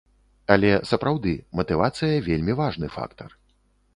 [0.53, 3.29] Але, сапраўды, матывацыя, вельмі важны фактар.